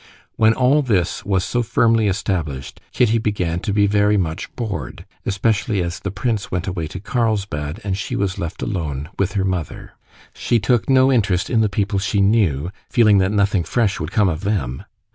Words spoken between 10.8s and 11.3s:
no